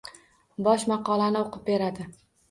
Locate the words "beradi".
1.67-2.07